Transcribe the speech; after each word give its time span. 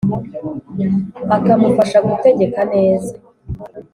aka 1.35 1.53
mufasha 1.61 1.97
guteka 2.07 2.59
neza 2.73 3.11